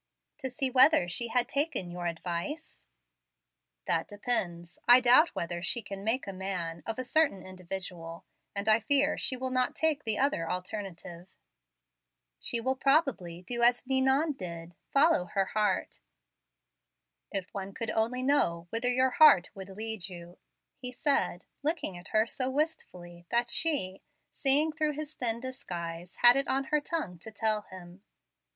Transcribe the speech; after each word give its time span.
"To 0.39 0.49
see 0.49 0.71
whether 0.71 1.07
she 1.07 1.27
had 1.27 1.47
taken 1.47 1.91
your 1.91 2.07
advice?" 2.07 2.85
"That 3.85 4.07
depends. 4.07 4.79
I 4.87 4.99
doubt 4.99 5.35
whether 5.35 5.61
she 5.61 5.83
can 5.83 6.03
'make 6.03 6.25
a 6.25 6.33
man' 6.33 6.81
of 6.87 6.97
a 6.97 7.03
certain 7.03 7.45
individual, 7.45 8.25
and 8.55 8.67
I 8.67 8.79
fear 8.79 9.15
she 9.15 9.37
will 9.37 9.51
not 9.51 9.75
take 9.75 10.03
the 10.03 10.17
other 10.17 10.49
alternative." 10.49 11.29
"She 12.39 12.59
will 12.59 12.75
probably 12.75 13.43
do 13.43 13.61
as 13.61 13.85
Ninon 13.85 14.31
did, 14.31 14.73
follow 14.89 15.25
her 15.25 15.45
heart." 15.53 15.99
"If 17.31 17.53
one 17.53 17.71
could 17.71 17.91
only 17.91 18.23
know 18.23 18.65
whither 18.71 18.89
your 18.89 19.11
heart 19.11 19.51
would 19.53 19.69
lead 19.69 20.09
you!" 20.09 20.39
he 20.77 20.91
said, 20.91 21.45
looking 21.61 21.95
at 21.95 22.07
her 22.07 22.25
so 22.25 22.49
wistfully 22.49 23.27
that 23.29 23.51
she, 23.51 24.01
seeing 24.31 24.71
through 24.71 24.93
his 24.93 25.13
thin 25.13 25.39
disguise, 25.39 26.15
had 26.23 26.35
it 26.37 26.47
on 26.47 26.63
her 26.73 26.81
tongue 26.81 27.19
to 27.19 27.29
tell 27.29 27.61
him. 27.69 28.01